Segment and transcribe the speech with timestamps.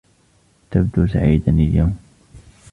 [0.71, 1.97] تبدو سعيدا اليوم.